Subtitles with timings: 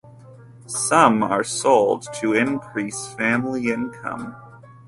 [0.65, 4.35] Some are sold to increase family income.